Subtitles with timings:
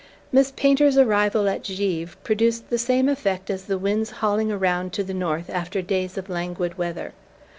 [0.31, 5.03] Miss Painter's arrival at Givre produced the same effect as the wind's hauling around to
[5.03, 7.13] the north after days of languid weather.